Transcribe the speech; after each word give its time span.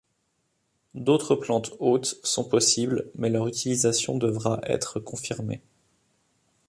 D'autres 0.95 1.35
plantes 1.35 1.73
hôtes 1.79 2.19
sont 2.23 2.43
possibles 2.49 3.11
mais 3.13 3.29
leur 3.29 3.47
utilisation 3.47 4.17
devra 4.17 4.59
être 4.63 4.99
confirmée. 4.99 5.61